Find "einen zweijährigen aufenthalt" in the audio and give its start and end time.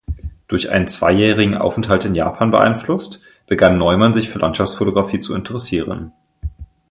0.71-2.05